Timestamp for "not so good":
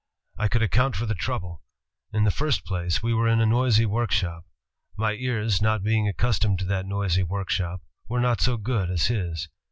8.19-8.89